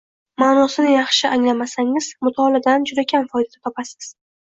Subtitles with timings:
[0.43, 4.15] Maʼnosini yaxshi anglamasangiz, mutolaadan juda kam foyda topasiz